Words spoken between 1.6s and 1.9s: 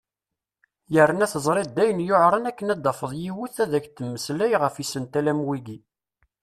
d